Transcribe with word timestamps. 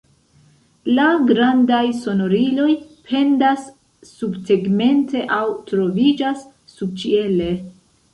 La 0.99 1.03
grandaj 1.31 1.81
sonoriloj 1.97 2.69
pendas 3.09 3.67
subtegmente 4.13 5.21
aŭ 5.37 5.43
troviĝas 5.73 6.43
subĉiele. 6.73 7.51